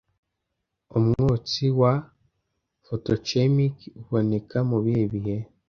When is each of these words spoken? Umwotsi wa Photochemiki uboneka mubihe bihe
Umwotsi 0.97 1.65
wa 1.79 1.93
Photochemiki 2.85 3.87
uboneka 4.01 4.57
mubihe 4.69 5.03
bihe 5.13 5.35